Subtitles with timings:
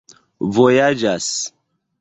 [0.55, 1.29] vojaĝas